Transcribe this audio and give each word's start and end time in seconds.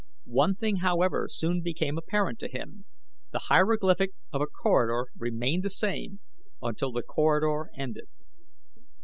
One 0.25 0.55
thing, 0.55 0.77
however, 0.77 1.27
soon 1.29 1.61
became 1.61 1.95
apparent 1.95 2.39
to 2.39 2.47
him 2.49 2.85
the 3.31 3.37
hieroglyphic 3.37 4.13
of 4.33 4.41
a 4.41 4.47
corridor 4.47 5.11
remained 5.15 5.61
the 5.61 5.69
same 5.69 6.21
until 6.59 6.91
the 6.91 7.03
corridor 7.03 7.69
ended. 7.77 8.07